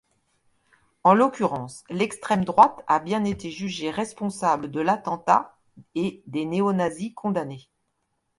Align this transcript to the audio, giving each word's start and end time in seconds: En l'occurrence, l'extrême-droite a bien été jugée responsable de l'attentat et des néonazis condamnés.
En 1.03 1.13
l'occurrence, 1.13 1.83
l'extrême-droite 1.91 2.83
a 2.87 2.97
bien 2.97 3.23
été 3.23 3.51
jugée 3.51 3.91
responsable 3.91 4.71
de 4.71 4.79
l'attentat 4.79 5.55
et 5.93 6.23
des 6.25 6.45
néonazis 6.45 7.13
condamnés. 7.13 7.69